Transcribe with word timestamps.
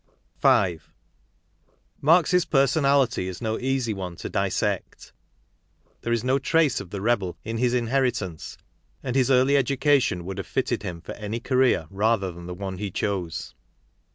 V._ 0.41 0.47
Marx's 2.01 2.43
personality 2.45 3.27
is 3.27 3.39
no 3.39 3.59
easy 3.59 3.93
one 3.93 4.15
to 4.15 4.29
dissect. 4.29 5.13
There 6.01 6.11
is 6.11 6.23
no 6.23 6.39
trace 6.39 6.79
of 6.79 6.89
the 6.89 7.01
rebel 7.01 7.37
in 7.43 7.57
his 7.57 7.75
inheritance; 7.75 8.57
and 9.03 9.15
his 9.15 9.29
early 9.29 9.55
education 9.55 10.25
would 10.25 10.39
have 10.39 10.47
fitted 10.47 10.81
him 10.81 11.01
for 11.01 11.11
any 11.11 11.39
career 11.39 11.85
rather 11.91 12.31
than 12.31 12.47
the 12.47 12.55
one 12.55 12.79
he 12.79 12.89
chose. 12.89 13.53